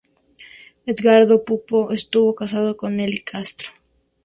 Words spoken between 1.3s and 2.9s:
Pupo estuvo casado